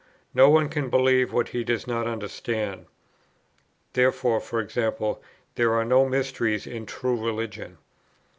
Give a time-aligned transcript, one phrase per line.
[0.33, 2.87] No one can believe what he does not understand.
[3.93, 4.73] Therefore, e.g.
[5.53, 7.77] there are no mysteries in true religion.